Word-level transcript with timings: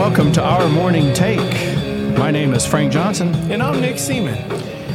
welcome 0.00 0.32
to 0.32 0.42
our 0.42 0.66
morning 0.70 1.12
take. 1.12 1.38
My 2.16 2.30
name 2.30 2.54
is 2.54 2.64
Frank 2.64 2.90
Johnson, 2.90 3.34
And 3.52 3.62
I'm 3.62 3.82
Nick 3.82 3.98
Seaman. 3.98 4.34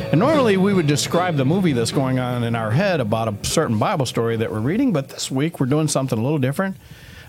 and 0.10 0.20
normally 0.20 0.58
we 0.58 0.74
would 0.74 0.88
describe 0.88 1.36
the 1.36 1.46
movie 1.46 1.74
that's 1.74 1.92
going 1.92 2.18
on 2.18 2.44
in 2.44 2.56
our 2.56 2.72
head 2.72 3.00
about 3.00 3.28
a 3.28 3.46
certain 3.46 3.78
Bible 3.78 4.08
story 4.08 4.36
that 4.38 4.52
we're 4.52 4.62
reading, 4.62 4.94
but 4.94 5.10
this 5.10 5.30
week 5.30 5.60
we're 5.60 5.68
doing 5.68 5.88
something 5.88 6.18
a 6.18 6.24
little 6.24 6.40
different. 6.40 6.76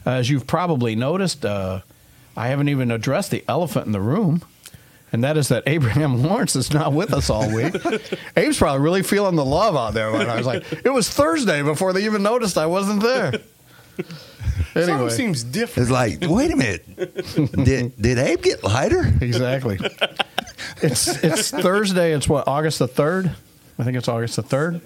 As 0.07 0.31
you've 0.31 0.47
probably 0.47 0.97
noticed, 0.97 1.45
uh, 1.45 1.83
I 2.35 2.49
haven't 2.49 2.71
even 2.71 2.91
addressed 2.91 3.31
the 3.31 3.45
elephant 3.47 3.85
in 3.85 3.93
the 3.93 4.01
room, 4.01 4.41
and 5.13 5.23
that 5.23 5.37
is 5.37 5.49
that 5.49 5.63
Abraham 5.67 6.23
Lawrence 6.23 6.57
is 6.57 6.73
not 6.73 6.95
with 6.95 7.13
us 7.13 7.29
all 7.29 7.55
week. 7.55 7.75
Abe's 8.37 8.57
probably 8.57 8.81
really 8.81 9.03
feeling 9.03 9.37
the 9.37 9.45
love 9.45 9.77
out 9.77 9.93
there. 9.93 10.11
When 10.13 10.31
I 10.31 10.39
was 10.39 10.47
like, 10.47 10.65
it 10.73 10.95
was 10.95 11.11
Thursday 11.11 11.61
before 11.61 11.93
they 11.93 12.07
even 12.07 12.23
noticed 12.23 12.57
I 12.57 12.65
wasn't 12.65 13.03
there. 13.03 13.35
Something 14.75 15.11
seems 15.11 15.45
different. 15.45 15.89
It's 15.89 15.91
like, 15.91 16.19
wait 16.23 16.51
a 16.53 16.57
minute. 16.57 16.85
Did 17.65 18.01
did 18.01 18.19
Abe 18.19 18.43
get 18.43 18.63
lighter? 18.65 19.13
exactly. 19.21 19.79
It's 20.83 21.09
it's 21.23 21.51
Thursday. 21.63 22.13
It's 22.13 22.29
what 22.29 22.47
August 22.49 22.79
the 22.79 22.89
third. 22.89 23.31
I 23.79 23.85
think 23.85 23.97
it's 23.97 24.09
August 24.09 24.37
the 24.37 24.43
third. 24.43 24.81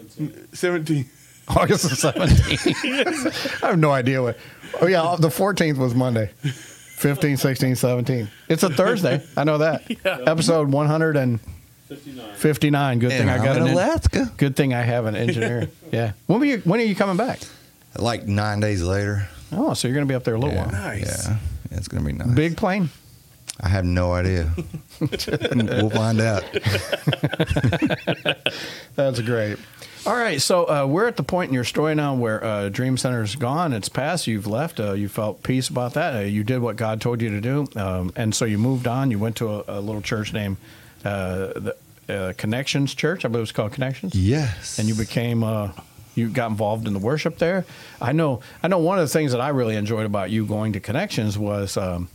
17. 0.53 1.05
August 1.49 1.89
the 1.89 1.97
seventeenth. 1.97 3.65
I 3.65 3.69
have 3.69 3.79
no 3.79 3.91
idea 3.91 4.23
what. 4.23 4.37
Oh 4.81 4.87
yeah, 4.87 5.17
the 5.19 5.31
fourteenth 5.31 5.79
was 5.79 5.95
Monday. 5.95 6.31
15, 6.43 7.37
16, 7.39 7.77
17. 7.77 8.29
It's 8.49 8.63
a 8.63 8.69
Thursday. 8.71 9.25
I 9.37 9.45
know 9.45 9.59
that. 9.59 9.83
Episode 10.05 10.71
one 10.71 10.87
hundred 10.87 11.17
and 11.17 11.41
fifty-nine. 12.37 12.99
Good 12.99 13.11
thing 13.11 13.21
And 13.23 13.31
I 13.31 13.37
I'm 13.39 13.45
got 13.45 13.57
in 13.57 13.63
an 13.63 13.69
en- 13.69 13.75
Alaska. 13.75 14.31
Good 14.37 14.55
thing 14.55 14.75
I 14.75 14.83
have 14.83 15.07
an 15.07 15.17
engineer. 15.17 15.71
yeah. 15.93 16.13
When 16.27 16.39
were 16.41 16.47
you? 16.47 16.59
When 16.59 16.79
are 16.81 16.85
you 16.85 16.95
coming 16.95 17.17
back? 17.17 17.41
Like 17.97 18.27
nine 18.27 18.61
days 18.61 18.83
later. 18.83 19.29
Oh, 19.53 19.75
so 19.75 19.89
you're 19.89 19.95
going 19.95 20.07
to 20.07 20.11
be 20.11 20.15
up 20.15 20.25
there 20.25 20.35
a 20.35 20.39
little 20.39 20.55
Yeah, 20.55 20.63
while. 20.67 20.73
Nice. 20.73 21.29
Yeah, 21.29 21.37
it's 21.73 21.89
gonna 21.89 22.05
be 22.05 22.13
nice. 22.13 22.29
Big 22.29 22.57
plane. 22.57 22.91
I 23.63 23.69
have 23.69 23.85
no 23.85 24.13
idea. 24.13 24.51
we'll 25.01 25.91
find 25.91 26.21
out. 26.21 26.45
That's 28.97 29.21
great. 29.21 29.59
All 30.07 30.15
right, 30.17 30.41
so 30.41 30.65
uh, 30.65 30.87
we're 30.87 31.07
at 31.07 31.17
the 31.19 31.23
point 31.23 31.49
in 31.51 31.55
your 31.55 31.65
story 31.65 31.95
now 31.95 32.15
where 32.15 32.43
uh, 32.43 32.69
Dream 32.71 32.97
Center's 32.97 33.37
gone. 33.37 33.75
It's 33.75 33.91
past. 33.91 34.27
You've 34.27 34.47
left. 34.47 34.81
Uh, 34.81 34.95
you 34.95 35.09
felt 35.11 35.43
peace 35.43 35.69
about 35.69 35.93
that. 35.95 36.17
Uh, 36.17 36.21
you 36.21 36.43
did 36.43 36.61
what 36.61 36.77
God 36.77 37.03
told 37.03 37.21
you 37.21 37.29
to 37.31 37.41
do, 37.41 37.67
um, 37.77 38.11
and 38.17 38.35
so 38.35 38.47
you 38.47 38.57
moved 38.57 38.87
on. 38.87 39.11
You 39.11 39.19
went 39.19 39.37
to 39.37 39.49
a, 39.51 39.79
a 39.79 39.81
little 39.81 40.01
church 40.01 40.33
named 40.33 40.57
uh, 41.05 41.53
the, 41.55 41.77
uh, 42.09 42.33
Connections 42.39 42.95
Church. 42.95 43.27
I 43.27 43.29
believe 43.29 43.43
it's 43.43 43.53
called 43.53 43.73
Connections. 43.73 44.15
Yes. 44.15 44.79
And 44.79 44.89
you 44.89 44.95
became. 44.95 45.45
Uh, 45.45 45.73
you 46.21 46.29
got 46.29 46.51
involved 46.51 46.87
in 46.87 46.93
the 46.93 46.99
worship 47.01 47.39
there. 47.39 47.65
I 48.01 48.13
know. 48.13 48.41
I 48.63 48.69
know. 48.69 48.79
One 48.79 48.99
of 48.99 49.05
the 49.09 49.13
things 49.13 49.33
that 49.33 49.41
I 49.41 49.49
really 49.49 49.77
enjoyed 49.77 50.07
about 50.07 50.31
you 50.31 50.47
going 50.47 50.73
to 50.75 50.81
Connections 50.81 51.37
was 51.39 51.77
um, 51.77 52.09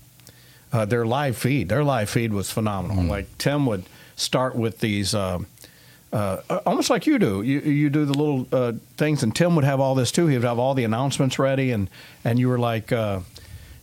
uh, 0.71 0.85
their 0.85 1.05
live 1.05 1.37
feed. 1.37 1.69
Their 1.69 1.83
live 1.83 2.09
feed 2.09 2.31
was 2.33 2.49
phenomenal. 2.51 3.03
Like 3.03 3.27
Tim 3.37 3.65
would 3.65 3.83
start 4.15 4.55
with 4.55 4.79
these. 4.79 5.13
Um, 5.15 5.47
uh, 6.13 6.37
almost 6.65 6.89
like 6.89 7.05
you 7.07 7.19
do. 7.19 7.41
You 7.41 7.59
you 7.59 7.89
do 7.89 8.05
the 8.05 8.13
little 8.13 8.47
uh, 8.51 8.73
things, 8.95 9.21
and 9.23 9.35
Tim 9.35 9.55
would 9.55 9.65
have 9.65 9.79
all 9.81 9.95
this 9.95 10.11
too. 10.11 10.27
He 10.27 10.35
would 10.37 10.45
have 10.45 10.59
all 10.59 10.73
the 10.73 10.85
announcements 10.85 11.37
ready, 11.39 11.71
and 11.71 11.89
and 12.23 12.39
you 12.39 12.47
were 12.47 12.59
like 12.59 12.91
uh, 12.93 13.19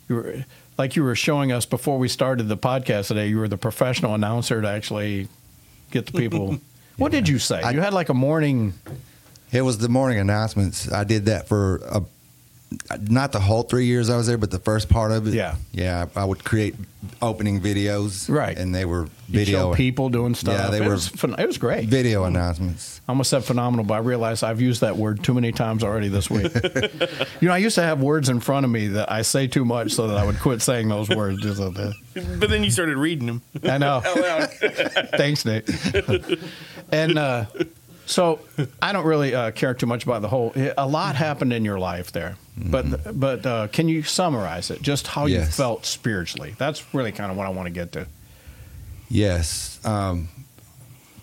you 0.09 0.15
were 0.17 0.45
like 0.78 0.97
you 0.97 1.03
were 1.05 1.15
showing 1.17 1.53
us 1.53 1.67
before 1.67 1.98
we 1.98 2.09
started 2.09 2.48
the 2.48 2.56
podcast 2.56 3.09
today. 3.09 3.27
You 3.28 3.39
were 3.39 3.48
the 3.48 3.59
professional 3.59 4.15
announcer 4.15 4.62
to 4.62 4.69
actually 4.69 5.28
get 5.91 6.06
the 6.06 6.12
people. 6.12 6.59
What 6.98 7.11
did 7.11 7.27
you 7.27 7.39
say? 7.39 7.62
I- 7.62 7.70
you 7.70 7.81
had 7.81 7.95
like 7.95 8.11
a 8.11 8.15
morning. 8.15 8.75
It 9.53 9.62
was 9.62 9.78
the 9.78 9.89
morning 9.89 10.19
announcements. 10.19 10.91
I 10.91 11.05
did 11.05 11.27
that 11.27 11.47
for 11.48 11.77
a, 11.91 12.03
not 13.03 13.32
the 13.32 13.41
whole 13.41 13.65
three 13.65 13.84
years 13.84 14.09
I 14.09 14.16
was 14.16 14.26
there, 14.26 14.38
but 14.38 14.50
the 14.50 14.59
first 14.59 14.88
part 14.88 15.12
of 15.12 15.26
it. 15.28 15.34
Yeah. 15.34 15.56
Yeah. 15.72 16.06
I 16.16 16.25
would 16.25 16.43
create 16.43 16.75
opening 17.21 17.60
videos. 17.60 18.31
Right. 18.31 18.56
And 18.56 18.75
they 18.75 18.87
were 18.87 19.03
You 19.28 19.44
show 19.44 19.71
video 19.71 19.75
people 19.75 20.09
doing 20.09 20.34
stuff. 20.34 20.54
Yeah, 20.59 20.71
they 20.71 20.78
it 20.78 20.84
were 20.87 20.93
Was, 20.94 21.10
phen- 21.10 21.38
it 21.38 21.47
was 21.47 21.59
great. 21.59 21.87
video 21.87 22.25
announcements. 22.25 23.03
I 23.06 23.12
almost 23.12 23.28
said 23.28 23.44
phenomenal, 23.44 23.84
but 23.84 23.94
I 23.94 23.99
realized 23.99 24.43
I've 24.43 24.62
used 24.62 24.81
that 24.81 24.97
word 24.97 25.22
too 25.22 25.34
many 25.34 25.53
times 25.53 25.84
already 25.84 26.09
this 26.09 26.31
week. 26.31 26.50
you 27.43 27.49
know, 27.49 27.53
I 27.55 27.59
used 27.59 27.75
to 27.75 27.82
have 27.82 28.00
words 28.00 28.31
in 28.31 28.41
front 28.41 28.65
of 28.65 28.71
me 28.72 28.88
that 28.88 29.12
I 29.12 29.21
say 29.21 29.49
too 29.49 29.66
much 29.66 29.93
so 29.93 30.06
that 30.09 30.16
I 30.16 30.25
would 30.25 30.38
quit 30.41 30.62
saying 30.62 30.88
those 30.88 31.10
words. 31.10 31.43
Just 31.43 31.60
like 31.60 31.75
that. 31.75 31.93
But 32.41 32.49
then 32.49 32.65
you 32.65 32.71
started 32.71 32.97
reading 32.97 33.26
them. 33.26 33.43
I 33.65 33.76
know. 33.76 34.00
Thanks, 35.16 35.44
Nick. 35.44 35.69
and 36.91 37.19
uh, 37.19 37.47
so 38.06 38.40
I 38.80 38.92
don't 38.92 39.06
really 39.06 39.34
uh, 39.34 39.50
care 39.52 39.74
too 39.74 39.86
much 39.86 40.04
about 40.04 40.22
the 40.22 40.28
whole. 40.28 40.52
A 40.76 40.86
lot 40.86 41.16
happened 41.16 41.52
in 41.52 41.64
your 41.64 41.78
life 41.78 42.12
there, 42.12 42.36
but 42.56 43.18
but 43.18 43.46
uh, 43.46 43.68
can 43.68 43.88
you 43.88 44.02
summarize 44.02 44.70
it? 44.70 44.82
Just 44.82 45.06
how 45.06 45.26
you 45.26 45.42
felt 45.42 45.86
spiritually. 45.86 46.54
That's 46.58 46.94
really 46.94 47.12
kind 47.12 47.30
of 47.30 47.36
what 47.36 47.46
I 47.46 47.50
want 47.50 47.66
to 47.66 47.72
get 47.72 47.92
to. 47.92 48.06
Yes. 49.08 49.78
Um, 49.84 50.28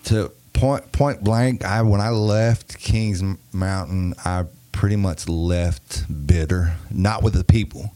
to 0.04 0.32
point 0.52 0.90
point 0.92 1.22
blank, 1.22 1.64
I 1.64 1.82
when 1.82 2.00
I 2.00 2.10
left 2.10 2.78
Kings 2.78 3.22
Mountain, 3.52 4.14
I 4.24 4.44
pretty 4.72 4.96
much 4.96 5.28
left 5.28 6.04
bitter, 6.26 6.74
not 6.90 7.22
with 7.22 7.34
the 7.34 7.44
people, 7.44 7.92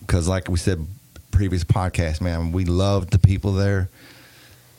because 0.00 0.28
like 0.28 0.48
we 0.48 0.56
said 0.56 0.86
previous 1.30 1.64
podcast, 1.64 2.20
man, 2.20 2.52
we 2.52 2.64
loved 2.64 3.10
the 3.10 3.18
people 3.18 3.52
there, 3.52 3.88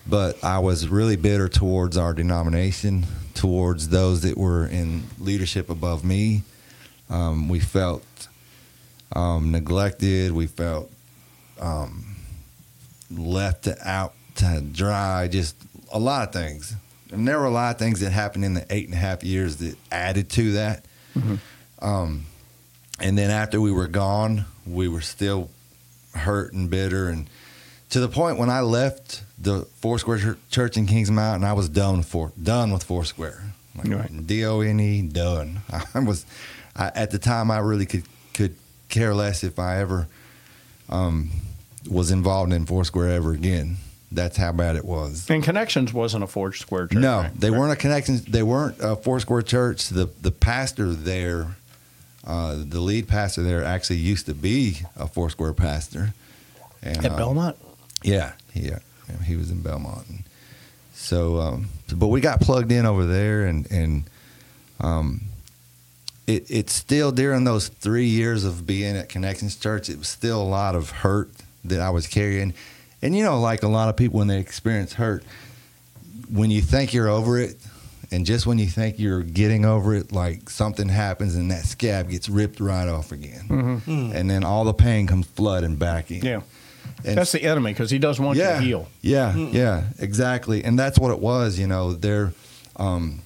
but 0.08 0.44
I 0.44 0.60
was 0.60 0.88
really 0.88 1.16
bitter 1.16 1.48
towards 1.48 1.98
our 1.98 2.14
denomination, 2.14 3.06
towards 3.34 3.90
those 3.90 4.22
that 4.22 4.38
were 4.38 4.68
in 4.68 5.04
leadership 5.20 5.70
above 5.70 6.04
me. 6.04 6.44
Um, 7.10 7.50
we 7.50 7.60
felt 7.60 8.04
um, 9.16 9.52
neglected. 9.52 10.32
We 10.32 10.48
felt 10.48 10.92
um, 11.60 12.16
left 13.12 13.68
out 13.84 14.14
to 14.36 14.62
dry, 14.62 15.28
just 15.28 15.56
a 15.92 16.00
lot 16.00 16.28
of 16.28 16.34
things. 16.34 16.76
And 17.12 17.28
there 17.28 17.40
were 17.40 17.46
a 17.46 17.52
lot 17.52 17.76
of 17.76 17.80
things 17.80 18.00
that 18.00 18.12
happened 18.12 18.44
in 18.44 18.56
the 18.56 18.66
eight 18.72 18.86
and 18.86 18.96
a 18.96 18.98
half 18.98 19.24
years 19.24 19.58
that 19.58 19.76
added 19.92 20.30
to 20.32 20.54
that. 20.54 20.86
Um, 21.80 22.26
and 23.00 23.18
then 23.18 23.30
after 23.30 23.62
we 23.62 23.72
were 23.72 23.88
gone, 23.88 24.46
we 24.66 24.88
were 24.88 25.02
still 25.02 25.50
hurt 26.16 26.54
and 26.54 26.70
bitter. 26.70 27.10
And 27.10 27.30
to 27.94 28.00
the 28.00 28.08
point 28.08 28.40
when 28.40 28.50
I 28.50 28.62
left 28.62 29.24
the 29.38 29.68
Foursquare 29.76 30.18
Chur- 30.18 30.38
Church 30.50 30.78
in 30.78 30.88
Kings 30.88 31.12
Mountain, 31.12 31.44
I 31.44 31.54
was 31.54 31.70
done 31.70 31.98
with 31.98 32.08
four, 32.08 32.32
done 32.42 32.74
with 32.74 32.84
Foursquare. 32.84 33.44
Like 33.76 33.88
Right. 33.88 34.28
D 34.28 34.44
O 34.46 34.62
N 34.62 34.80
E, 34.80 35.04
done. 35.04 35.60
I 35.94 36.00
was, 36.00 36.26
I, 36.76 36.92
at 36.96 37.12
the 37.12 37.20
time, 37.20 37.52
I 37.52 37.60
really 37.60 37.86
could, 37.86 38.06
could 38.34 38.56
care 38.90 39.14
less 39.14 39.44
if 39.44 39.60
I 39.60 39.78
ever 39.78 40.08
um, 40.90 41.30
was 41.88 42.10
involved 42.10 42.52
in 42.52 42.66
Foursquare 42.66 43.10
ever 43.10 43.32
again. 43.32 43.78
That's 44.12 44.38
how 44.38 44.52
bad 44.54 44.76
it 44.76 44.86
was. 44.86 45.30
And 45.30 45.44
Connections 45.44 45.94
wasn't 45.94 46.24
a 46.24 46.28
Foursquare 46.28 46.88
church. 46.88 47.00
no, 47.00 47.20
right? 47.20 47.40
they 47.40 47.52
weren't 47.52 47.74
a 47.74 47.76
connection. 47.76 48.22
They 48.28 48.44
weren't 48.44 48.78
a 48.80 48.96
Foursquare 48.96 49.44
church. 49.44 49.90
The 49.90 50.10
the 50.20 50.32
pastor 50.32 50.94
there, 50.94 51.58
uh, 52.26 52.56
the 52.58 52.80
lead 52.80 53.08
pastor 53.08 53.44
there, 53.44 53.64
actually 53.64 53.98
used 53.98 54.26
to 54.26 54.34
be 54.34 54.80
a 54.96 55.08
Foursquare 55.08 55.54
pastor. 55.54 56.16
And, 56.82 57.06
at 57.06 57.12
uh, 57.12 57.18
Belmont. 57.18 57.56
Yeah, 58.04 58.34
yeah, 58.54 58.80
yeah, 59.10 59.24
he 59.24 59.36
was 59.36 59.52
in 59.52 59.62
Belmont. 59.62 60.08
And 60.10 60.24
so, 60.94 61.38
um, 61.40 61.70
but 61.96 62.08
we 62.08 62.22
got 62.22 62.42
plugged 62.42 62.72
in 62.72 62.86
over 62.86 63.06
there, 63.06 63.46
and 63.46 63.70
and 63.72 64.04
um, 64.80 65.22
it 66.28 66.50
it's 66.50 66.74
still 66.74 67.12
during 67.12 67.44
those 67.44 67.68
three 67.68 68.08
years 68.08 68.46
of 68.46 68.66
being 68.66 68.96
at 68.96 69.10
Connections 69.10 69.56
Church, 69.56 69.90
it 69.90 69.98
was 69.98 70.08
still 70.08 70.42
a 70.42 70.44
lot 70.44 70.76
of 70.76 70.90
hurt 70.90 71.30
that 71.66 71.80
I 71.80 71.90
was 71.90 72.08
carrying, 72.08 72.54
and 73.02 73.16
you 73.16 73.24
know, 73.24 73.40
like 73.40 73.64
a 73.64 73.68
lot 73.68 73.90
of 73.90 73.98
people 73.98 74.20
when 74.20 74.28
they 74.28 74.40
experience 74.40 74.94
hurt, 74.94 75.24
when 76.32 76.52
you 76.52 76.62
think 76.62 76.94
you're 76.94 77.10
over 77.10 77.40
it. 77.40 77.58
And 78.12 78.28
just 78.28 78.46
when 78.46 78.60
you 78.60 78.68
think 78.68 79.00
you're 79.00 79.24
getting 79.24 79.66
over 79.66 79.96
it, 79.96 80.12
like 80.12 80.48
something 80.48 80.88
happens 80.88 81.34
and 81.34 81.50
that 81.50 81.66
scab 81.66 82.12
gets 82.12 82.30
ripped 82.30 82.60
right 82.60 82.88
off 82.88 83.12
again. 83.12 83.82
And 83.88 84.30
then 84.30 84.44
all 84.44 84.66
the 84.66 84.74
pain 84.74 85.08
comes 85.08 85.26
flooding 85.26 85.78
back 85.78 86.12
in. 86.12 86.24
Yeah, 86.24 86.42
And 87.06 87.18
that's 87.18 87.32
the 87.32 87.44
enemy 87.44 87.72
because 87.72 87.90
he 87.92 88.00
doesn't 88.00 88.24
want 88.24 88.38
you 88.38 88.44
to 88.46 88.60
heal. 88.60 88.88
yeah, 89.02 89.36
yeah, 89.36 89.84
exactly, 90.00 90.64
and 90.64 90.78
that's 90.80 90.98
what 91.00 91.12
it 91.12 91.20
was. 91.20 91.60
You 91.60 91.68
know, 91.68 91.94
there, 91.94 92.34
um, 92.78 93.22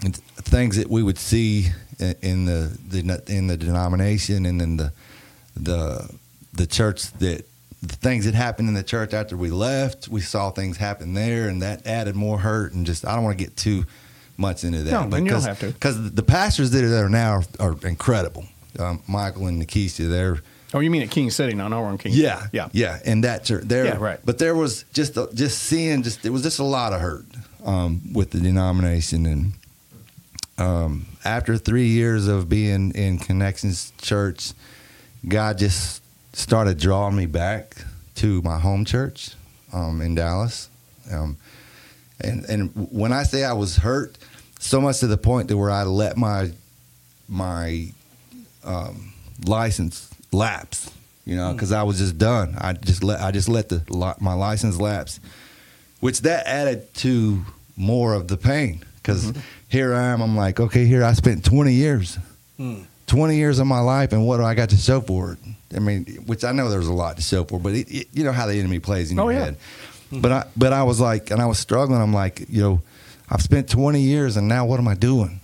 things 0.00 0.76
that 0.76 0.88
we 0.88 1.02
would 1.02 1.18
see 1.18 1.66
in, 1.98 2.14
in 2.22 2.44
the, 2.44 2.76
the 2.88 3.22
in 3.28 3.46
the 3.46 3.56
denomination 3.56 4.46
and 4.46 4.60
in 4.62 4.76
the 4.76 4.92
the 5.56 6.10
the 6.52 6.66
church 6.66 7.10
that 7.14 7.44
the 7.82 7.94
things 7.96 8.24
that 8.24 8.34
happened 8.34 8.68
in 8.68 8.74
the 8.74 8.82
church 8.82 9.14
after 9.14 9.36
we 9.36 9.50
left. 9.50 10.08
We 10.08 10.20
saw 10.20 10.50
things 10.50 10.76
happen 10.76 11.14
there, 11.14 11.48
and 11.48 11.62
that 11.62 11.86
added 11.86 12.16
more 12.16 12.38
hurt. 12.38 12.72
And 12.72 12.84
just 12.84 13.04
I 13.06 13.14
don't 13.14 13.24
want 13.24 13.38
to 13.38 13.44
get 13.44 13.56
too 13.56 13.84
much 14.36 14.64
into 14.64 14.82
that. 14.82 14.90
No, 14.90 15.02
and 15.02 15.12
you 15.12 15.18
don't 15.18 15.24
because- 15.24 15.44
have 15.46 15.60
to. 15.60 15.66
because 15.72 16.12
the 16.12 16.22
pastors 16.22 16.70
that 16.72 16.84
are 16.84 16.88
there 16.90 17.08
now 17.08 17.40
are, 17.60 17.70
are 17.70 17.76
incredible. 17.86 18.46
Um, 18.78 19.02
Michael 19.08 19.46
and 19.46 19.60
Nikisha, 19.62 20.08
they're 20.08 20.38
Oh, 20.74 20.80
you 20.80 20.90
mean 20.90 21.02
at 21.02 21.10
King 21.10 21.30
City? 21.30 21.54
No, 21.54 21.68
no, 21.68 21.80
we're 21.80 21.90
in 21.90 21.98
King. 21.98 22.12
yeah, 22.14 22.46
yeah. 22.52 22.68
yeah. 22.72 22.98
And 23.04 23.24
that 23.24 23.44
church, 23.44 23.64
there, 23.64 23.86
Yeah, 23.86 23.96
right. 23.98 24.20
But 24.24 24.38
there 24.38 24.54
was 24.54 24.84
just 24.92 25.16
a, 25.16 25.28
just 25.32 25.62
seeing, 25.62 26.02
just 26.02 26.24
it 26.26 26.30
was 26.30 26.42
just 26.42 26.58
a 26.58 26.64
lot 26.64 26.92
of 26.92 27.00
hurt 27.00 27.24
um, 27.64 28.12
with 28.12 28.30
the 28.30 28.40
denomination, 28.40 29.24
and 29.24 29.52
um, 30.58 31.06
after 31.24 31.56
three 31.56 31.86
years 31.86 32.28
of 32.28 32.48
being 32.48 32.90
in 32.92 33.18
Connections 33.18 33.92
Church, 33.98 34.52
God 35.26 35.58
just 35.58 36.02
started 36.34 36.78
drawing 36.78 37.16
me 37.16 37.26
back 37.26 37.76
to 38.16 38.42
my 38.42 38.58
home 38.58 38.84
church 38.84 39.30
um, 39.72 40.00
in 40.00 40.14
Dallas. 40.14 40.68
Um, 41.10 41.38
and 42.20 42.44
and 42.44 42.88
when 42.90 43.12
I 43.12 43.22
say 43.22 43.44
I 43.44 43.52
was 43.52 43.76
hurt, 43.76 44.18
so 44.58 44.80
much 44.80 44.98
to 45.00 45.06
the 45.06 45.16
point 45.16 45.48
to 45.48 45.56
where 45.56 45.70
I 45.70 45.84
let 45.84 46.16
my 46.16 46.50
my 47.28 47.92
um, 48.64 49.12
license 49.44 50.10
lapse. 50.32 50.90
You 51.24 51.36
know, 51.36 51.50
mm. 51.50 51.52
because 51.52 51.72
I 51.72 51.82
was 51.82 51.98
just 51.98 52.16
done. 52.16 52.56
I 52.58 52.72
just 52.72 53.04
let 53.04 53.20
I 53.20 53.30
just 53.30 53.48
let 53.48 53.68
the 53.68 53.82
my 54.20 54.32
license 54.32 54.80
lapse, 54.80 55.20
which 56.00 56.22
that 56.22 56.46
added 56.46 56.92
to 56.94 57.44
more 57.76 58.14
of 58.14 58.28
the 58.28 58.36
pain. 58.36 58.82
Because 58.96 59.26
mm-hmm. 59.26 59.40
here 59.68 59.94
I 59.94 60.04
am, 60.04 60.20
I'm 60.20 60.36
like, 60.36 60.60
okay, 60.60 60.84
here 60.84 61.02
I 61.02 61.14
spent 61.14 61.44
20 61.44 61.72
years, 61.72 62.18
hmm. 62.58 62.80
20 63.06 63.36
years 63.36 63.58
of 63.58 63.66
my 63.66 63.80
life, 63.80 64.12
and 64.12 64.26
what 64.26 64.38
do 64.38 64.42
I 64.44 64.54
got 64.54 64.70
to 64.70 64.76
show 64.76 65.00
for 65.00 65.32
it? 65.32 65.38
I 65.74 65.78
mean, 65.78 66.04
which 66.26 66.44
I 66.44 66.52
know 66.52 66.68
there's 66.68 66.88
a 66.88 66.92
lot 66.92 67.16
to 67.16 67.22
show 67.22 67.44
for, 67.44 67.58
but 67.58 67.74
it, 67.74 67.88
it, 67.90 68.08
you 68.12 68.24
know 68.24 68.32
how 68.32 68.46
the 68.46 68.58
enemy 68.58 68.80
plays 68.80 69.10
in 69.10 69.18
Oh, 69.18 69.28
your 69.28 69.38
yeah. 69.38 69.44
head. 69.46 69.54
Mm-hmm. 69.54 70.20
But 70.20 70.32
I 70.32 70.46
but 70.56 70.72
I 70.72 70.82
was 70.82 71.00
like, 71.00 71.30
and 71.30 71.40
I 71.40 71.46
was 71.46 71.58
struggling. 71.58 72.00
I'm 72.00 72.12
like, 72.12 72.46
you 72.48 72.62
know, 72.62 72.82
I've 73.30 73.42
spent 73.42 73.68
20 73.68 74.00
years, 74.00 74.36
and 74.36 74.48
now 74.48 74.66
what 74.66 74.80
am 74.80 74.88
I 74.88 74.94
doing? 74.94 75.40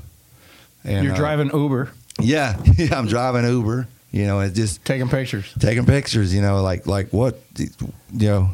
And, 0.82 1.04
You're 1.04 1.14
uh, 1.14 1.18
driving 1.18 1.50
Uber, 1.52 1.90
yeah, 2.20 2.60
yeah, 2.76 2.98
I'm 2.98 3.06
driving 3.06 3.44
Uber. 3.44 3.88
You 4.14 4.28
know, 4.28 4.38
it's 4.38 4.54
just 4.54 4.84
taking 4.84 5.08
pictures. 5.08 5.52
taking 5.58 5.86
pictures. 5.86 6.32
You 6.32 6.40
know, 6.40 6.62
like 6.62 6.86
like 6.86 7.12
what, 7.12 7.40
you 7.58 7.68
know. 8.12 8.50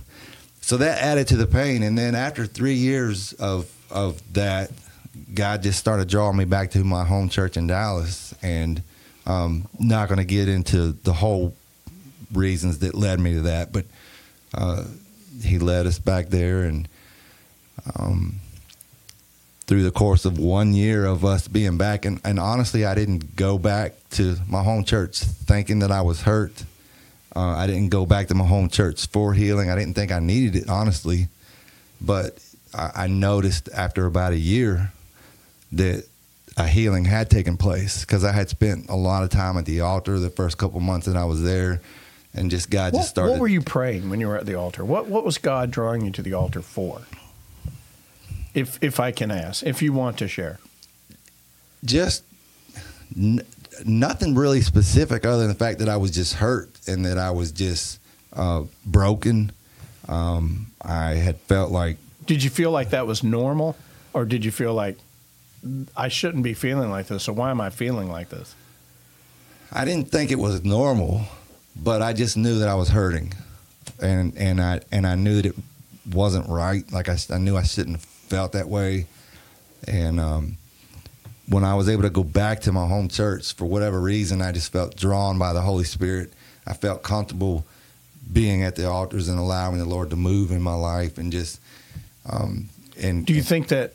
So 0.63 0.79
that 0.79 1.03
added 1.03 1.29
to 1.29 1.37
the 1.37 1.47
pain, 1.47 1.83
and 1.83 1.99
then 1.99 2.15
after 2.15 2.47
three 2.47 2.77
years 2.77 3.35
of 3.35 3.71
of 3.91 4.23
that, 4.33 4.71
God 5.35 5.63
just 5.63 5.79
started 5.79 6.09
drawing 6.09 6.39
me 6.39 6.47
back 6.47 6.71
to 6.71 6.83
my 6.83 7.05
home 7.05 7.29
church 7.29 7.59
in 7.59 7.67
Dallas, 7.67 8.35
and 8.41 8.83
um, 9.27 9.69
not 9.79 10.09
going 10.09 10.17
to 10.17 10.25
get 10.25 10.49
into 10.49 10.93
the 10.93 11.13
whole 11.13 11.55
reasons 12.33 12.79
that 12.79 12.95
led 12.95 13.21
me 13.21 13.35
to 13.35 13.43
that, 13.43 13.71
but 13.71 13.85
uh, 14.55 14.85
He 15.43 15.59
led 15.59 15.87
us 15.87 15.99
back 15.99 16.29
there, 16.31 16.63
and 16.63 16.89
um, 17.97 18.37
through 19.71 19.85
the 19.85 19.93
course 19.93 20.25
of 20.25 20.37
one 20.37 20.75
year 20.75 21.05
of 21.05 21.25
us 21.25 21.47
being 21.47 21.79
back, 21.79 22.05
and, 22.05 22.21
and 22.25 22.41
honestly, 22.41 22.85
I 22.85 22.97
didn't 22.97 23.37
go 23.37 23.57
back 23.57 23.93
to 24.11 24.37
my 24.49 24.65
home 24.65 24.83
church 24.83 25.21
thinking 25.21 25.79
that 25.79 25.93
I 25.93 26.01
was 26.03 26.23
hurt. 26.23 26.65
Uh, 27.37 27.51
I 27.51 27.69
didn't 27.69 27.91
go 27.91 28.05
back 28.05 28.27
to 28.29 28.35
my 28.35 28.45
home 28.45 28.69
church 28.69 29.07
for 29.07 29.33
healing. 29.33 29.71
I 29.71 29.77
didn't 29.77 29.95
think 29.95 30.11
I 30.11 30.19
needed 30.19 30.57
it, 30.57 30.69
honestly. 30.69 31.29
But 32.01 32.45
I, 32.75 32.91
I 33.05 33.07
noticed 33.07 33.69
after 33.73 34.07
about 34.07 34.33
a 34.33 34.37
year 34.37 34.91
that 35.71 36.05
a 36.57 36.67
healing 36.67 37.05
had 37.05 37.31
taken 37.31 37.57
place 37.57 38.01
because 38.01 38.25
I 38.25 38.33
had 38.33 38.49
spent 38.49 38.89
a 38.89 38.97
lot 38.97 39.23
of 39.23 39.31
time 39.31 39.57
at 39.57 39.67
the 39.67 39.83
altar 39.83 40.19
the 40.19 40.31
first 40.31 40.59
couple 40.59 40.81
months 40.81 41.07
that 41.07 41.17
I 41.17 41.27
was 41.27 41.45
there, 41.45 41.81
and 42.35 42.51
just 42.51 42.71
God 42.71 42.93
What, 42.93 42.99
just 42.99 43.11
started. 43.11 43.31
what 43.31 43.41
were 43.41 43.47
you 43.47 43.61
praying 43.61 44.11
when 44.11 44.19
you 44.19 44.27
were 44.27 44.37
at 44.37 44.47
the 44.47 44.57
altar? 44.57 44.85
What 44.85 45.07
What 45.07 45.25
was 45.25 45.39
God 45.39 45.71
drawing 45.71 46.05
you 46.05 46.11
to 46.11 46.23
the 46.23 46.35
altar 46.35 46.61
for? 46.61 47.03
If 48.55 48.79
if 48.83 48.99
I 49.01 49.13
can 49.13 49.31
ask, 49.31 49.63
if 49.65 49.83
you 49.83 49.93
want 49.93 50.19
to 50.19 50.29
share, 50.29 50.59
just 51.85 52.25
n- 53.17 53.43
nothing 53.85 54.35
really 54.35 54.61
specific 54.61 55.25
other 55.25 55.39
than 55.39 55.49
the 55.49 55.55
fact 55.55 55.79
that 55.79 55.89
I 55.89 55.97
was 55.97 56.11
just 56.11 56.35
hurt 56.35 56.69
and 56.87 57.05
that 57.07 57.19
I 57.19 57.31
was 57.31 57.53
just 57.53 58.01
uh, 58.33 58.65
broken. 58.85 59.53
Um, 60.09 60.67
I 60.83 61.15
had 61.15 61.39
felt 61.41 61.71
like 61.71 61.99
did 62.27 62.43
you 62.43 62.51
feel 62.51 62.71
like 62.71 62.91
that 62.91 63.07
was 63.07 63.23
normal, 63.23 63.77
or 64.13 64.25
did 64.25 64.45
you 64.45 64.51
feel 64.51 64.75
like 64.75 64.97
I 65.97 66.09
shouldn't 66.09 66.43
be 66.43 66.55
feeling 66.55 66.91
like 66.91 67.07
this? 67.07 67.25
So 67.25 67.33
why 67.33 67.51
am 67.51 67.61
I 67.61 67.71
feeling 67.71 68.11
like 68.11 68.29
this? 68.31 68.55
I 69.73 69.85
didn't 69.85 70.11
think 70.11 70.31
it 70.31 70.39
was 70.39 70.65
normal, 70.65 71.23
but 71.77 72.03
I 72.03 72.13
just 72.13 72.37
knew 72.37 72.59
that 72.59 72.69
I 72.69 72.75
was 72.75 72.89
hurting, 72.89 73.35
and 74.03 74.37
and 74.37 74.61
I 74.61 74.81
and 74.91 75.07
I 75.07 75.15
knew 75.15 75.37
that 75.37 75.47
it 75.47 75.55
wasn't 76.13 76.49
right. 76.49 76.91
Like 76.93 77.09
I, 77.09 77.17
I 77.31 77.39
knew 77.39 77.57
I 77.57 77.63
shouldn't 77.63 77.97
have 77.97 78.05
felt 78.31 78.53
that 78.53 78.69
way, 78.69 79.07
and 79.87 80.19
um, 80.21 80.57
when 81.49 81.65
I 81.65 81.75
was 81.75 81.89
able 81.89 82.03
to 82.03 82.11
go 82.11 82.23
back 82.23 82.61
to 82.61 82.73
my 82.73 82.87
home 82.87 83.09
church 83.09 83.53
for 83.55 83.67
whatever 83.67 84.01
reason, 84.01 84.41
I 84.41 84.53
just 84.53 84.73
felt 84.73 84.97
drawn 84.97 85.39
by 85.39 85.53
the 85.53 85.61
Holy 85.61 85.85
Spirit. 85.85 86.33
I 86.67 86.75
felt 86.75 87.03
comfortable 87.03 87.67
being 88.33 88.63
at 88.63 88.77
the 88.77 88.89
altars 88.89 89.29
and 89.29 89.39
allowing 89.39 89.79
the 89.79 89.85
Lord 89.85 90.11
to 90.11 90.17
move 90.17 90.53
in 90.53 90.63
my 90.63 90.75
life, 90.75 91.19
and 91.19 91.33
just 91.33 91.61
um, 92.29 92.69
and 92.99 93.27
Do 93.27 93.35
you 93.35 93.43
think 93.43 93.69
that 93.69 93.95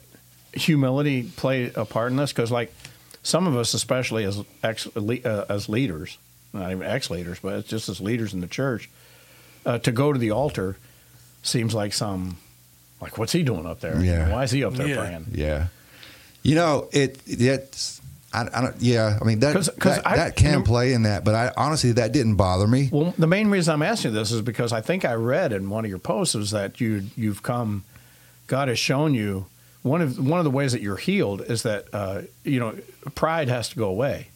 humility 0.54 1.24
played 1.24 1.78
a 1.78 1.86
part 1.86 2.12
in 2.12 2.18
this? 2.18 2.34
Because 2.34 2.52
like 2.52 2.74
some 3.24 3.48
of 3.48 3.56
us, 3.56 3.74
especially 3.74 4.26
as 4.26 4.44
ex, 4.64 4.88
uh, 4.98 5.46
as 5.48 5.70
leaders, 5.70 6.18
not 6.54 6.72
even 6.72 6.84
ex 6.84 7.10
leaders, 7.10 7.40
but 7.40 7.66
just 7.66 7.88
as 7.88 8.02
leaders 8.02 8.34
in 8.34 8.42
the 8.42 8.48
church, 8.48 8.90
uh, 9.66 9.80
to 9.80 9.92
go 9.92 10.12
to 10.12 10.20
the 10.20 10.32
altar 10.32 10.78
seems 11.42 11.74
like 11.74 11.94
some 11.94 12.38
like 13.06 13.18
what's 13.18 13.32
he 13.32 13.44
doing 13.44 13.66
up 13.66 13.80
there? 13.80 14.02
Yeah. 14.04 14.32
why 14.34 14.44
is 14.44 14.52
he 14.52 14.64
up 14.64 14.74
there 14.74 14.88
Yeah. 14.88 14.98
praying? 14.98 15.26
Yeah, 15.34 15.68
you 16.44 16.56
know 16.56 16.90
it. 16.92 17.20
It's 17.28 18.02
I, 18.34 18.48
I 18.54 18.62
don't. 18.62 18.76
Yeah, 18.82 19.18
I 19.22 19.24
mean 19.24 19.40
that 19.40 19.54
'Cause- 19.56 19.70
'cause 19.80 19.96
that, 19.96 20.06
I- 20.08 20.18
that 20.18 20.36
can 20.36 20.60
you 20.60 20.66
play 20.66 20.92
in 20.94 21.04
that, 21.04 21.24
but 21.24 21.36
I 21.36 21.52
honestly 21.56 21.92
that 21.94 22.12
didn't 22.12 22.36
bother 22.36 22.68
me. 22.68 22.90
Well, 22.92 23.14
the 23.18 23.28
main 23.28 23.48
reason 23.50 23.74
I'm 23.74 23.82
asking 23.82 24.14
this 24.14 24.32
is 24.32 24.42
because 24.42 24.74
I 24.74 24.82
think 24.82 25.06
I 25.06 25.14
read 25.14 25.54
in 25.54 25.70
one 25.70 25.86
of 25.86 25.90
your 25.90 26.00
posts 26.00 26.36
is 26.36 26.52
that 26.52 26.82
you 26.82 27.04
you've 27.16 27.44
come, 27.44 27.84
God 28.48 28.68
has 28.68 28.78
shown 28.80 29.14
you 29.14 29.46
one 29.84 30.02
of 30.02 30.18
one 30.20 30.40
of 30.40 30.44
the 30.44 30.52
ways 30.52 30.72
that 30.74 30.82
you're 30.82 30.98
healed 30.98 31.42
is 31.42 31.62
that 31.64 31.86
uh, 31.94 32.22
you 32.44 32.60
know 32.60 32.76
pride 33.14 33.48
has 33.50 33.70
to 33.70 33.76
go 33.78 33.88
away. 33.88 34.28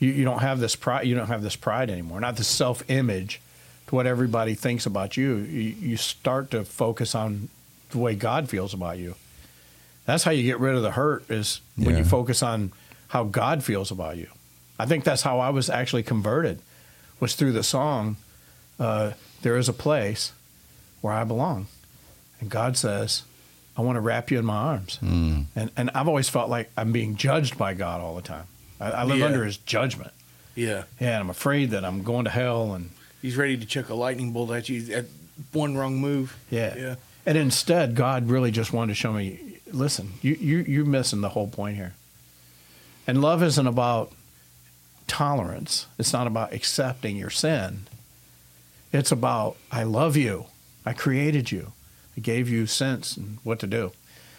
You 0.00 0.10
you 0.10 0.24
don't 0.24 0.40
have 0.40 0.58
this 0.58 0.74
pride. 0.74 1.06
You 1.06 1.14
don't 1.14 1.28
have 1.28 1.42
this 1.42 1.54
pride 1.56 1.90
anymore. 1.90 2.18
Not 2.20 2.36
this 2.36 2.48
self 2.48 2.82
image 2.90 3.40
to 3.86 3.94
what 3.94 4.06
everybody 4.06 4.54
thinks 4.54 4.84
about 4.86 5.16
you. 5.16 5.36
you. 5.36 5.60
You 5.90 5.96
start 5.96 6.50
to 6.52 6.64
focus 6.64 7.14
on 7.14 7.50
the 7.92 7.98
way 7.98 8.14
God 8.14 8.48
feels 8.50 8.74
about 8.74 8.98
you. 8.98 9.14
That's 10.04 10.24
how 10.24 10.32
you 10.32 10.42
get 10.42 10.58
rid 10.58 10.74
of 10.74 10.82
the 10.82 10.90
hurt 10.90 11.30
is 11.30 11.60
when 11.76 11.96
you 11.96 12.04
focus 12.04 12.42
on 12.42 12.72
how 13.08 13.24
God 13.24 13.62
feels 13.62 13.90
about 13.92 14.16
you. 14.16 14.26
I 14.78 14.86
think 14.86 15.04
that's 15.04 15.22
how 15.22 15.38
I 15.38 15.50
was 15.50 15.70
actually 15.70 16.02
converted 16.02 16.58
was 17.20 17.34
through 17.36 17.52
the 17.52 17.62
song 17.62 18.16
uh, 18.80 19.12
there 19.42 19.56
is 19.56 19.68
a 19.68 19.72
place 19.72 20.32
where 21.02 21.12
I 21.12 21.22
belong. 21.24 21.66
And 22.40 22.50
God 22.50 22.76
says, 22.76 23.22
I 23.76 23.82
want 23.82 23.94
to 23.96 24.00
wrap 24.00 24.30
you 24.32 24.38
in 24.40 24.44
my 24.44 24.56
arms. 24.56 24.98
Mm. 25.00 25.44
And, 25.54 25.70
and 25.76 25.90
I've 25.94 26.08
always 26.08 26.28
felt 26.28 26.50
like 26.50 26.70
I'm 26.76 26.90
being 26.90 27.14
judged 27.14 27.56
by 27.56 27.74
God 27.74 28.00
all 28.00 28.16
the 28.16 28.22
time. 28.22 28.46
I, 28.80 28.90
I 28.90 29.04
live 29.04 29.18
Yeah. 29.18 29.26
under 29.26 29.44
his 29.44 29.56
judgment. 29.58 30.10
Yeah. 30.56 30.84
Yeah, 31.00 31.12
and 31.12 31.20
I'm 31.20 31.30
afraid 31.30 31.70
that 31.70 31.84
I'm 31.84 32.02
going 32.02 32.24
to 32.24 32.30
hell. 32.30 32.74
And 32.74 32.90
He's 33.20 33.36
ready 33.36 33.56
to 33.56 33.64
chuck 33.66 33.88
a 33.88 33.94
lightning 33.94 34.32
bolt 34.32 34.50
at 34.50 34.68
you 34.68 34.92
at 34.94 35.04
one 35.52 35.76
wrong 35.76 36.00
move. 36.00 36.36
yeah. 36.50 36.74
Yeah. 36.76 36.94
And 37.24 37.38
instead, 37.38 37.94
God 37.94 38.28
really 38.28 38.50
just 38.50 38.72
wanted 38.72 38.92
to 38.92 38.96
show 38.96 39.12
me 39.12 39.52
listen, 39.72 40.12
you, 40.20 40.34
you, 40.34 40.58
you're 40.58 40.84
missing 40.84 41.20
the 41.20 41.30
whole 41.30 41.48
point 41.48 41.76
here. 41.76 41.94
And 43.06 43.20
love 43.20 43.42
isn't 43.42 43.66
about 43.66 44.12
tolerance, 45.06 45.86
it's 45.98 46.12
not 46.12 46.26
about 46.26 46.52
accepting 46.52 47.16
your 47.16 47.30
sin. 47.30 47.86
It's 48.92 49.10
about, 49.10 49.56
I 49.70 49.84
love 49.84 50.16
you. 50.16 50.46
I 50.84 50.92
created 50.92 51.50
you. 51.50 51.72
I 52.16 52.20
gave 52.20 52.50
you 52.50 52.66
sense 52.66 53.16
and 53.16 53.38
what 53.42 53.58
to 53.60 53.66
do. 53.66 53.92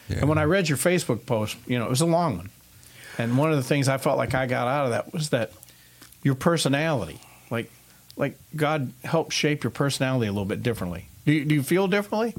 Yeah. 0.07 0.19
And 0.19 0.29
when 0.29 0.37
I 0.37 0.43
read 0.43 0.69
your 0.69 0.77
Facebook 0.77 1.25
post, 1.25 1.57
you 1.65 1.79
know, 1.79 1.85
it 1.85 1.89
was 1.89 2.01
a 2.01 2.05
long 2.05 2.37
one. 2.37 2.49
And 3.17 3.37
one 3.37 3.49
of 3.49 3.57
the 3.57 3.63
things 3.63 3.87
I 3.87 3.97
felt 3.97 4.17
like 4.17 4.35
I 4.35 4.45
got 4.45 4.67
out 4.67 4.85
of 4.85 4.91
that 4.91 5.11
was 5.11 5.29
that 5.29 5.51
your 6.21 6.35
personality, 6.35 7.19
like, 7.49 7.71
like 8.15 8.37
God 8.55 8.91
helped 9.03 9.33
shape 9.33 9.63
your 9.63 9.71
personality 9.71 10.27
a 10.27 10.31
little 10.31 10.45
bit 10.45 10.61
differently. 10.61 11.07
Do 11.25 11.33
you, 11.33 11.45
do 11.45 11.55
you 11.55 11.63
feel 11.63 11.87
differently? 11.87 12.35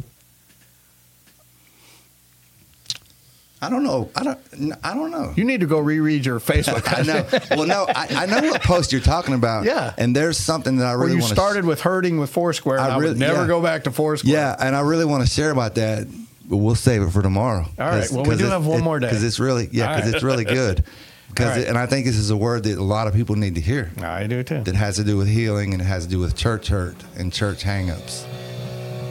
I 3.65 3.71
don't 3.71 3.83
know. 3.83 4.11
I 4.15 4.25
don't. 4.25 4.39
I 4.85 4.95
don't 4.95 5.11
know. 5.11 5.33
You 5.37 5.45
need 5.45 5.61
to 5.61 5.67
go 5.67 5.79
reread 5.79 6.27
your 6.27 6.39
Facebook. 6.39 6.85
I 6.99 7.03
know. 7.03 7.57
Well, 7.57 7.67
no, 7.67 7.87
I, 7.89 8.25
I 8.25 8.27
know 8.27 8.51
what 8.51 8.63
post 8.63 8.93
you're 8.93 9.01
talking 9.01 9.33
about. 9.33 9.65
Yeah. 9.65 9.95
And 9.97 10.15
there's 10.15 10.37
something 10.37 10.77
that 10.77 10.87
I 10.87 10.93
really 10.93 11.15
you 11.15 11.21
want 11.21 11.33
started 11.33 11.65
with 11.65 11.81
hurting 11.81 12.19
with 12.19 12.31
Foursquare, 12.31 12.79
I 12.79 12.91
I, 12.91 12.97
would 12.99 13.19
never 13.19 13.43
yeah. 13.43 13.47
go 13.47 13.63
back 13.63 13.85
to 13.85 13.91
Foursquare. 13.91 14.33
Yeah, 14.33 14.57
and 14.59 14.77
I 14.77 14.81
really 14.81 15.07
want 15.07 15.27
to 15.27 15.31
share 15.31 15.51
about 15.51 15.77
that, 15.77 16.07
but 16.45 16.59
we'll 16.59 16.75
save 16.75 17.03
it 17.03 17.11
for 17.11 17.23
tomorrow. 17.23 17.65
All 17.79 17.89
right. 17.89 18.11
Well, 18.11 18.25
we 18.25 18.37
do 18.37 18.45
have 18.47 18.67
one 18.67 18.83
more 18.83 18.99
day. 18.99 19.07
because 19.07 19.25
it's 19.25 19.41
really 19.41 19.69
yeah, 19.73 19.95
because 19.95 20.11
right. 20.11 20.15
it's 20.15 20.25
really 20.25 20.45
good. 20.61 20.85
Because 21.29 21.57
right. 21.57 21.67
and 21.67 21.79
I 21.79 21.87
think 21.87 22.05
this 22.05 22.17
is 22.17 22.31
a 22.31 22.37
word 22.37 22.65
that 22.65 22.79
a 22.79 22.83
lot 22.83 23.09
of 23.09 23.15
people 23.15 23.35
need 23.35 23.55
to 23.55 23.61
hear. 23.61 23.91
I 24.03 24.27
do 24.27 24.43
too. 24.43 24.63
That 24.63 24.75
has 24.77 24.97
to 24.97 25.05
do 25.05 25.17
with 25.17 25.29
healing 25.29 25.73
and 25.73 25.81
it 25.81 25.87
has 25.87 26.05
to 26.05 26.11
do 26.11 26.19
with 26.19 26.37
church 26.37 26.69
hurt 26.69 26.97
and 27.17 27.33
church 27.33 27.65
hangups. 27.65 28.27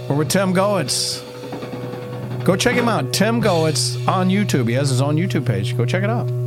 We're 0.08 0.16
with 0.16 0.30
Tim 0.30 0.54
Goetz. 0.54 1.33
Go 2.46 2.58
check 2.58 2.76
him 2.76 2.90
out. 2.90 3.14
Tim 3.14 3.40
Goetz 3.40 3.96
on 4.08 4.30
YouTube. 4.30 4.68
He 4.68 4.74
has 4.74 4.90
his 4.90 5.02
own 5.02 5.16
YouTube 5.16 5.46
page. 5.46 5.78
Go 5.78 5.86
check 5.86 6.04
it 6.04 6.10
out. 6.10 6.43